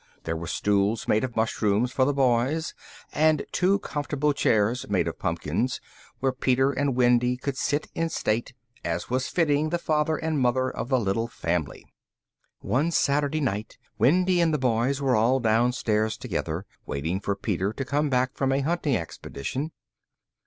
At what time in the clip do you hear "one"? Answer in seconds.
12.61-12.89